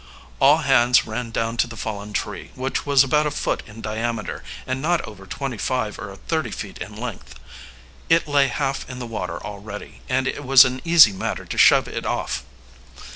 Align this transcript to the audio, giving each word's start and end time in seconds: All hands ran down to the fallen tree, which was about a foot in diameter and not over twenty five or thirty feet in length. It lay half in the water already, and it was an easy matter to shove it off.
All 0.39 0.57
hands 0.65 1.05
ran 1.05 1.29
down 1.29 1.57
to 1.57 1.67
the 1.67 1.77
fallen 1.77 2.11
tree, 2.11 2.49
which 2.55 2.87
was 2.87 3.03
about 3.03 3.27
a 3.27 3.29
foot 3.29 3.61
in 3.67 3.81
diameter 3.81 4.43
and 4.65 4.81
not 4.81 4.99
over 5.01 5.27
twenty 5.27 5.59
five 5.59 5.99
or 5.99 6.15
thirty 6.15 6.49
feet 6.49 6.79
in 6.79 6.95
length. 6.99 7.35
It 8.09 8.27
lay 8.27 8.47
half 8.47 8.89
in 8.89 8.97
the 8.97 9.05
water 9.05 9.39
already, 9.45 10.01
and 10.09 10.27
it 10.27 10.43
was 10.43 10.65
an 10.65 10.81
easy 10.83 11.11
matter 11.13 11.45
to 11.45 11.55
shove 11.55 11.87
it 11.87 12.03
off. 12.07 12.43